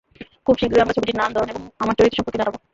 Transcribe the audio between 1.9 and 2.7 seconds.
চরিত্র সম্পর্কে জানাব।